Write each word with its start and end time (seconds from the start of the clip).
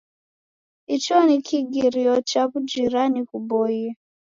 Icho 0.95 1.17
ni 1.27 1.37
kighirio 1.45 2.13
cha 2.29 2.41
w'ujirani 2.49 3.19
ghuboie. 3.29 3.87